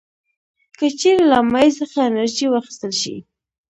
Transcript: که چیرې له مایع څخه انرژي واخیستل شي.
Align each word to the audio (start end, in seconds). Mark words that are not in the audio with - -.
که 0.77 0.85
چیرې 0.99 1.23
له 1.31 1.39
مایع 1.51 1.71
څخه 1.79 1.97
انرژي 2.09 2.47
واخیستل 2.49 2.91
شي. 3.01 3.15